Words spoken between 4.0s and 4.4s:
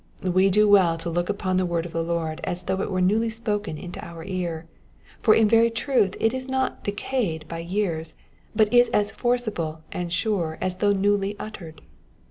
our